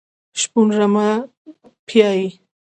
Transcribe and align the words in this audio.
شپون 0.41 0.67
رمه 0.79 1.09
پیایي. 1.87 2.27